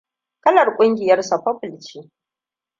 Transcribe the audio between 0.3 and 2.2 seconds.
Kalar ƙungiyarsa purple ce.